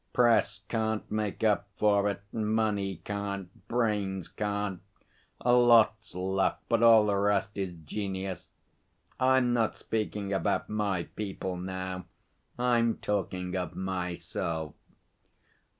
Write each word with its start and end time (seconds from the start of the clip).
'Press 0.13 0.61
can't 0.67 1.11
make 1.11 1.43
up 1.43 1.67
for 1.77 2.09
it; 2.09 2.23
money 2.31 2.95
can't; 3.05 3.67
brains 3.67 4.29
can't. 4.29 4.81
A 5.41 5.53
lot's 5.53 6.15
luck, 6.15 6.63
but 6.67 6.81
all 6.81 7.05
the 7.05 7.15
rest 7.15 7.55
is 7.55 7.75
genius. 7.85 8.47
I'm 9.19 9.53
not 9.53 9.77
speaking 9.77 10.33
about 10.33 10.67
My 10.69 11.03
people 11.03 11.55
now. 11.55 12.05
I'm 12.57 12.95
talking 12.97 13.55
of 13.55 13.75
Myself.' 13.75 14.73